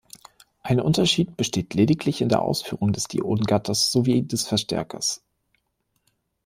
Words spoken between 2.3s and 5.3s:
Ausführung des Dioden-Gatters sowie des Verstärkers.